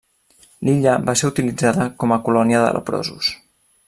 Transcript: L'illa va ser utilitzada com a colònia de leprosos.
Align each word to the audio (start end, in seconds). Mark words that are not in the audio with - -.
L'illa 0.69 0.95
va 1.09 1.15
ser 1.21 1.29
utilitzada 1.33 1.87
com 2.05 2.15
a 2.17 2.21
colònia 2.29 2.63
de 2.65 2.73
leprosos. 2.79 3.31